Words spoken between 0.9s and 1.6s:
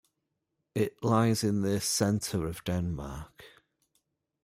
lies